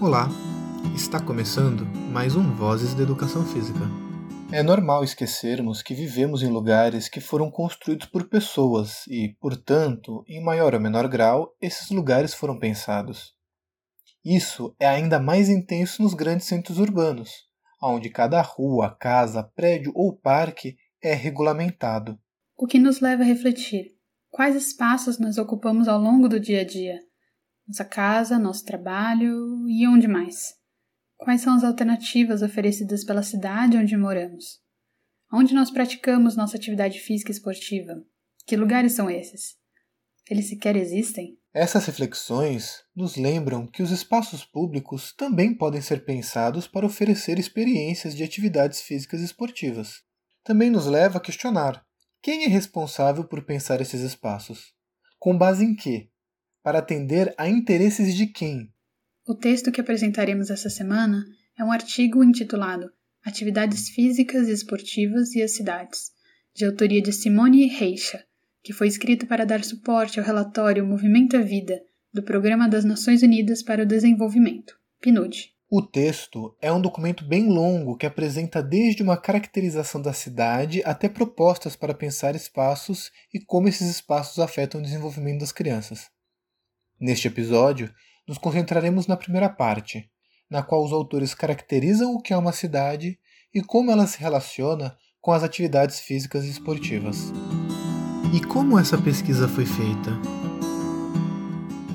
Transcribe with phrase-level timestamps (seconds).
[0.00, 0.28] Olá,
[0.94, 3.80] está começando mais um Vozes da Educação Física.
[4.52, 10.40] É normal esquecermos que vivemos em lugares que foram construídos por pessoas e, portanto, em
[10.40, 13.34] maior ou menor grau, esses lugares foram pensados.
[14.24, 17.32] Isso é ainda mais intenso nos grandes centros urbanos,
[17.82, 22.16] onde cada rua, casa, prédio ou parque é regulamentado.
[22.56, 23.96] O que nos leva a refletir:
[24.30, 27.07] quais espaços nós ocupamos ao longo do dia a dia?
[27.68, 30.54] Nossa casa, nosso trabalho e onde mais?
[31.18, 34.60] Quais são as alternativas oferecidas pela cidade onde moramos?
[35.30, 38.02] Onde nós praticamos nossa atividade física e esportiva?
[38.46, 39.56] Que lugares são esses?
[40.30, 41.36] Eles sequer existem?
[41.52, 48.14] Essas reflexões nos lembram que os espaços públicos também podem ser pensados para oferecer experiências
[48.14, 50.02] de atividades físicas e esportivas.
[50.42, 51.84] Também nos leva a questionar:
[52.22, 54.72] quem é responsável por pensar esses espaços?
[55.18, 56.07] Com base em quê?
[56.68, 58.68] Para atender a interesses de quem?
[59.26, 61.24] O texto que apresentaremos essa semana
[61.58, 62.90] é um artigo intitulado
[63.24, 66.10] Atividades Físicas e Esportivas e as Cidades,
[66.54, 68.22] de autoria de Simone Reixa,
[68.62, 71.80] que foi escrito para dar suporte ao relatório Movimento à Vida
[72.12, 75.50] do Programa das Nações Unidas para o Desenvolvimento, PNUD.
[75.70, 81.08] O texto é um documento bem longo que apresenta desde uma caracterização da cidade até
[81.08, 86.10] propostas para pensar espaços e como esses espaços afetam o desenvolvimento das crianças.
[87.00, 87.92] Neste episódio,
[88.26, 90.10] nos concentraremos na primeira parte,
[90.50, 93.18] na qual os autores caracterizam o que é uma cidade
[93.54, 97.32] e como ela se relaciona com as atividades físicas e esportivas.
[98.34, 100.10] E como essa pesquisa foi feita?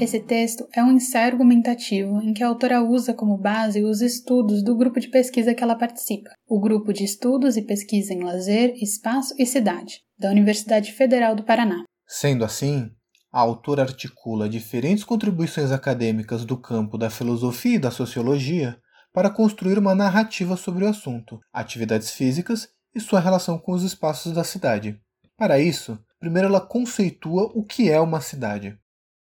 [0.00, 4.62] Esse texto é um ensaio argumentativo em que a autora usa como base os estudos
[4.62, 8.72] do grupo de pesquisa que ela participa, o Grupo de Estudos e Pesquisa em Lazer,
[8.82, 11.84] Espaço e Cidade, da Universidade Federal do Paraná.
[12.06, 12.90] Sendo assim,
[13.32, 18.76] a autora articula diferentes contribuições acadêmicas do campo da filosofia e da sociologia
[19.12, 24.32] para construir uma narrativa sobre o assunto, atividades físicas e sua relação com os espaços
[24.32, 25.00] da cidade.
[25.36, 28.78] Para isso, primeiro ela conceitua o que é uma cidade.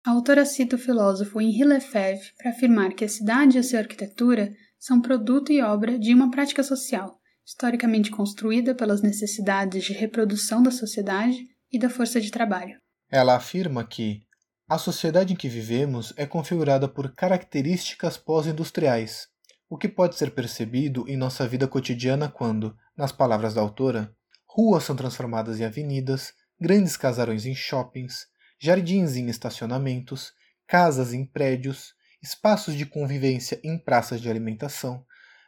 [0.05, 3.79] A autora cita o filósofo Henri Lefebvre para afirmar que a cidade e a sua
[3.79, 10.61] arquitetura são produto e obra de uma prática social, historicamente construída pelas necessidades de reprodução
[10.61, 11.38] da sociedade
[11.72, 12.75] e da força de trabalho.
[13.16, 14.24] Ela afirma que
[14.68, 19.28] a sociedade em que vivemos é configurada por características pós-industriais,
[19.69, 24.12] o que pode ser percebido em nossa vida cotidiana quando, nas palavras da autora,
[24.47, 28.25] ruas são transformadas em avenidas, grandes casarões em shoppings,
[28.59, 30.34] jardins em estacionamentos,
[30.66, 35.06] casas em prédios, espaços de convivência em praças de alimentação,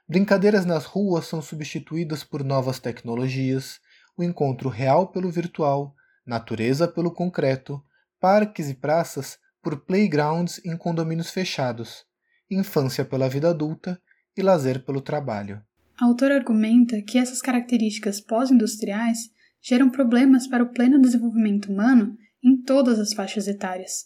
[0.08, 3.80] brincadeiras nas ruas são substituídas por novas tecnologias,
[4.16, 7.82] o encontro real pelo virtual, natureza pelo concreto,
[8.20, 12.06] parques e praças por playgrounds em condomínios fechados,
[12.50, 14.00] infância pela vida adulta
[14.36, 15.62] e lazer pelo trabalho.
[16.00, 19.30] A autora argumenta que essas características pós-industriais
[19.62, 24.06] geram problemas para o pleno desenvolvimento humano em todas as faixas etárias.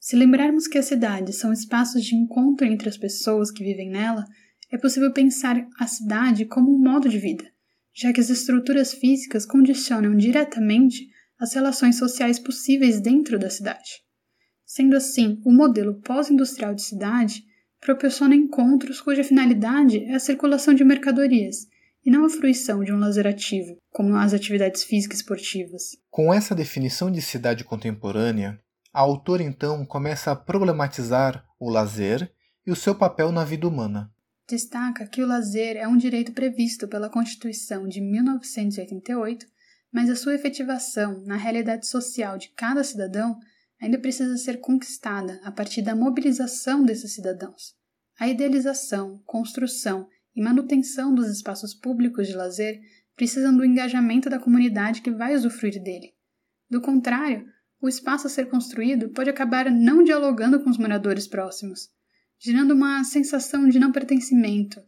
[0.00, 4.24] Se lembrarmos que as cidades são espaços de encontro entre as pessoas que vivem nela,
[4.70, 7.44] é possível pensar a cidade como um modo de vida,
[7.94, 14.02] já que as estruturas físicas condicionam diretamente as relações sociais possíveis dentro da cidade.
[14.64, 17.42] Sendo assim, o modelo pós-industrial de cidade
[17.80, 21.66] proporciona encontros cuja finalidade é a circulação de mercadorias
[22.04, 25.96] e não a fruição de um lazer ativo, como as atividades físicas esportivas.
[26.10, 28.58] Com essa definição de cidade contemporânea,
[28.92, 32.32] a autora então começa a problematizar o lazer
[32.66, 34.10] e o seu papel na vida humana.
[34.48, 39.46] Destaca que o lazer é um direito previsto pela Constituição de 1988
[39.92, 43.38] mas a sua efetivação na realidade social de cada cidadão
[43.80, 47.74] ainda precisa ser conquistada a partir da mobilização desses cidadãos.
[48.18, 52.80] A idealização, construção e manutenção dos espaços públicos de lazer
[53.16, 56.12] precisam do engajamento da comunidade que vai usufruir dele.
[56.68, 57.46] Do contrário,
[57.80, 61.88] o espaço a ser construído pode acabar não dialogando com os moradores próximos,
[62.38, 64.80] gerando uma sensação de não pertencimento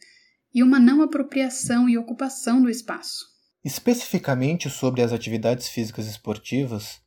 [0.53, 3.30] e uma não apropriação e ocupação do espaço.
[3.65, 7.01] Especificamente sobre as atividades físicas esportivas,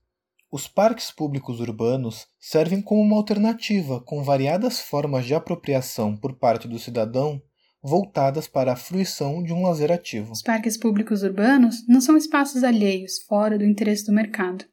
[0.52, 6.68] os parques públicos urbanos servem como uma alternativa com variadas formas de apropriação por parte
[6.68, 7.42] do cidadão
[7.82, 10.32] voltadas para a fruição de um lazer ativo.
[10.32, 14.64] Os parques públicos urbanos não são espaços alheios, fora do interesse do mercado.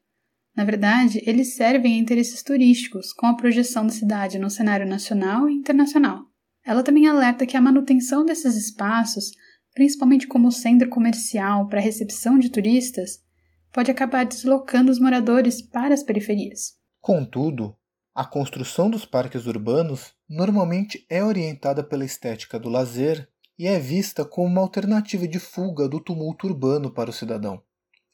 [0.55, 5.49] Na verdade, eles servem a interesses turísticos, com a projeção da cidade no cenário nacional
[5.49, 6.25] e internacional.
[6.63, 9.31] Ela também alerta que a manutenção desses espaços
[9.73, 13.23] principalmente como centro comercial para recepção de turistas,
[13.71, 16.73] pode acabar deslocando os moradores para as periferias.
[16.99, 17.75] Contudo,
[18.13, 24.25] A construção dos parques urbanos normalmente é orientada pela estética do lazer e é vista
[24.25, 27.63] como uma alternativa de fuga do tumulto urbano para o cidadão.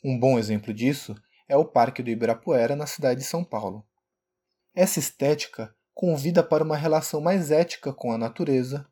[0.03, 1.15] Um bom exemplo disso
[1.49, 3.83] é o Parque do Ibirapuera, na cidade de São Paulo.
[4.75, 8.85] Essa estética convida para uma relação mais ética com a natureza,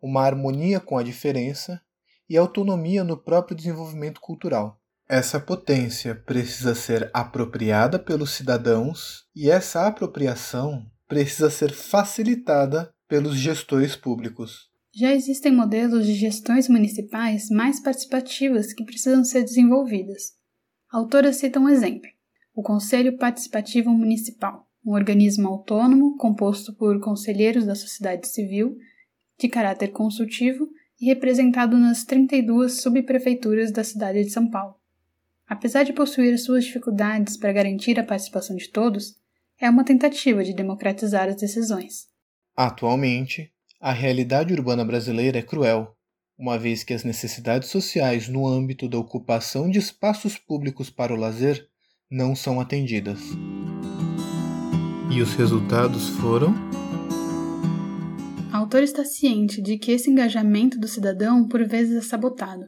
[0.00, 1.82] uma harmonia com a diferença
[2.28, 4.80] e autonomia no próprio desenvolvimento cultural.
[5.08, 13.94] Essa potência precisa ser apropriada pelos cidadãos e essa apropriação precisa ser facilitada pelos gestores
[13.94, 14.68] públicos.
[14.92, 20.32] Já existem modelos de gestões municipais mais participativas que precisam ser desenvolvidas.
[20.90, 22.10] A autora cita um exemplo:
[22.54, 28.76] o Conselho Participativo Municipal, um organismo autônomo composto por conselheiros da sociedade civil,
[29.38, 30.66] de caráter consultivo
[31.00, 34.74] e representado nas 32 subprefeituras da cidade de São Paulo.
[35.46, 39.14] Apesar de possuir suas dificuldades para garantir a participação de todos,
[39.60, 42.08] é uma tentativa de democratizar as decisões.
[42.56, 45.94] Atualmente, a realidade urbana brasileira é cruel,
[46.38, 51.16] uma vez que as necessidades sociais no âmbito da ocupação de espaços públicos para o
[51.16, 51.66] lazer
[52.10, 53.20] não são atendidas.
[55.10, 56.65] E os resultados foram?
[58.76, 62.66] A autora está ciente de que esse engajamento do cidadão por vezes é sabotado.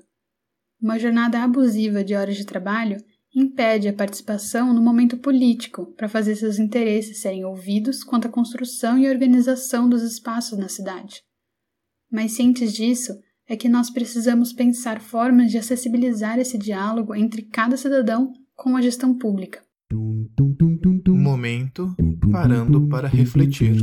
[0.80, 2.96] Uma jornada abusiva de horas de trabalho
[3.36, 8.96] impede a participação no momento político para fazer seus interesses serem ouvidos quanto à construção
[8.96, 11.20] e organização dos espaços na cidade.
[12.10, 13.12] Mas cientes disso,
[13.46, 18.80] é que nós precisamos pensar formas de acessibilizar esse diálogo entre cada cidadão com a
[18.80, 19.60] gestão pública.
[21.06, 21.94] Momento
[22.32, 23.76] parando para refletir.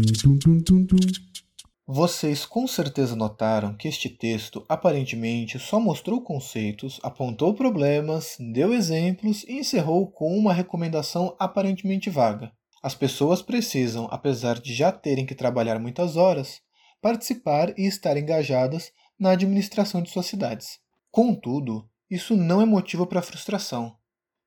[1.87, 9.43] Vocês com certeza notaram que este texto aparentemente só mostrou conceitos, apontou problemas, deu exemplos
[9.43, 12.51] e encerrou com uma recomendação aparentemente vaga.
[12.81, 16.59] As pessoas precisam, apesar de já terem que trabalhar muitas horas,
[16.99, 20.79] participar e estar engajadas na administração de suas cidades.
[21.11, 23.95] Contudo, isso não é motivo para frustração.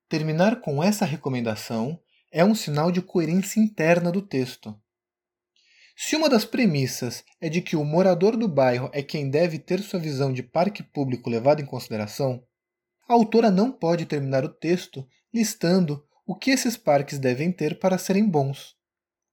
[0.08, 2.00] Terminar com essa recomendação
[2.32, 4.76] é um sinal de coerência interna do texto
[6.00, 9.80] se uma das premissas é de que o morador do bairro é quem deve ter
[9.80, 12.40] sua visão de parque público levada em consideração,
[13.08, 15.04] a autora não pode terminar o texto
[15.34, 18.76] listando o que esses parques devem ter para serem bons.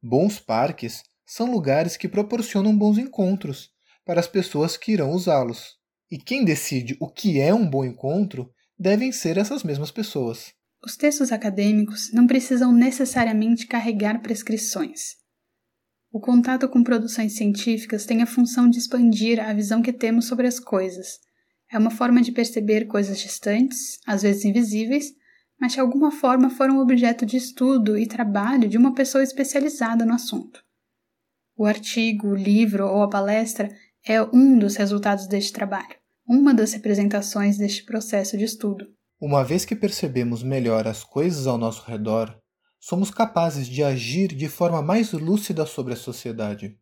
[0.01, 3.69] Bons parques são lugares que proporcionam bons encontros
[4.03, 5.75] para as pessoas que irão usá-los.
[6.09, 10.51] E quem decide o que é um bom encontro devem ser essas mesmas pessoas.
[10.83, 15.23] Os textos acadêmicos não precisam necessariamente carregar prescrições.
[16.15, 20.47] O contato com produções científicas tem a função de expandir a visão que temos sobre
[20.47, 21.19] as coisas.
[21.69, 25.11] É uma forma de perceber coisas distantes, às vezes invisíveis,
[25.59, 30.13] mas de alguma forma foram objeto de estudo e trabalho de uma pessoa especializada no
[30.13, 30.63] assunto.
[31.53, 33.67] O artigo, o livro ou a palestra
[34.07, 38.87] é um dos resultados deste trabalho, uma das representações deste processo de estudo.
[39.19, 42.39] Uma vez que percebemos melhor as coisas ao nosso redor,
[42.87, 46.77] somos capazes de agir de forma mais lúcida sobre a sociedade.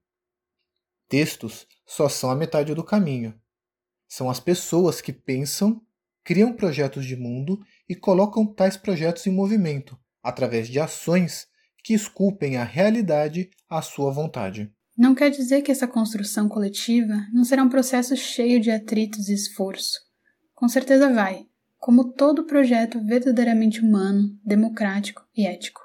[1.07, 3.33] Textos só são a metade do caminho.
[4.05, 5.81] São as pessoas que pensam,
[6.21, 7.57] criam projetos de mundo
[7.87, 11.47] e colocam tais projetos em movimento, através de ações
[11.81, 14.69] que esculpem a realidade à sua vontade.
[14.97, 19.33] Não quer dizer que essa construção coletiva não será um processo cheio de atritos e
[19.33, 20.01] esforço.
[20.53, 21.45] Com certeza vai,
[21.77, 25.82] como todo projeto verdadeiramente humano, democrático e ético.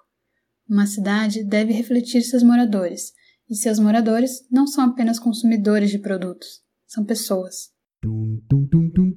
[0.69, 3.15] Uma cidade deve refletir seus moradores,
[3.49, 7.71] e seus moradores não são apenas consumidores de produtos, são pessoas.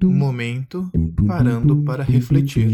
[0.02, 0.90] Momento
[1.28, 2.72] parando para refletir.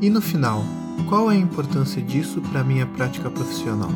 [0.00, 0.64] E no final,
[1.06, 3.90] qual é a importância disso para a minha prática profissional?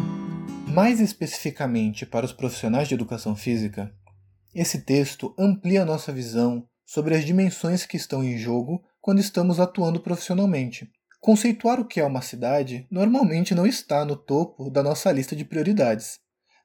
[0.68, 3.94] Mais especificamente para os profissionais de educação física,
[4.54, 10.00] esse texto amplia nossa visão sobre as dimensões que estão em jogo quando estamos atuando
[10.00, 10.92] profissionalmente
[11.24, 15.42] Conceituar o que é uma cidade normalmente não está no topo da nossa lista de
[15.42, 16.18] prioridades,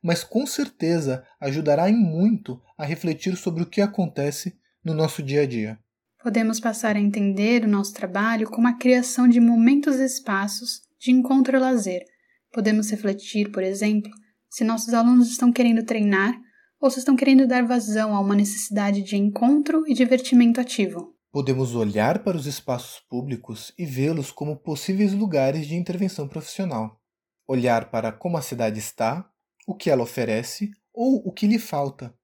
[0.03, 5.43] mas com certeza ajudará em muito a refletir sobre o que acontece no nosso dia
[5.43, 5.79] a dia.
[6.21, 11.09] Podemos passar a entender o nosso trabalho como a criação de momentos e espaços de
[11.09, 12.03] encontro e lazer.
[12.51, 14.11] Podemos refletir, por exemplo,
[14.49, 16.37] se nossos alunos estão querendo treinar
[16.81, 21.17] ou se estão querendo dar vazão a uma necessidade de encontro e divertimento ativo.
[21.31, 26.99] Podemos olhar para os espaços públicos e vê-los como possíveis lugares de intervenção profissional.
[27.47, 29.29] Olhar para como a cidade está,
[29.67, 32.15] o que ela oferece ou o que lhe falta.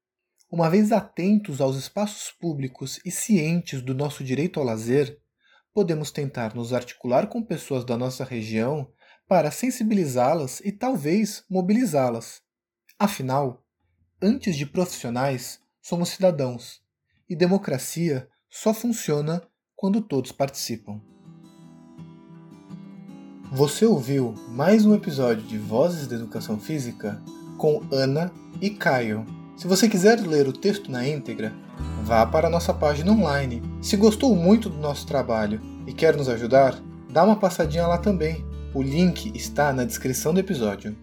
[0.52, 5.20] Uma vez atentos aos espaços públicos e cientes do nosso direito ao lazer,
[5.72, 8.92] podemos tentar nos articular com pessoas da nossa região
[9.28, 12.42] para sensibilizá-las e talvez mobilizá-las.
[12.98, 13.64] Afinal,
[14.20, 16.82] antes de profissionais, somos cidadãos,
[17.30, 19.42] e democracia só funciona
[19.76, 21.02] quando todos participam.
[23.52, 27.22] Você ouviu mais um episódio de Vozes da Educação Física
[27.58, 28.32] com Ana
[28.62, 29.26] e Caio.
[29.58, 31.54] Se você quiser ler o texto na íntegra,
[32.06, 33.62] vá para a nossa página online.
[33.82, 38.46] Se gostou muito do nosso trabalho e quer nos ajudar, dá uma passadinha lá também.
[38.74, 40.96] O link está na descrição do episódio.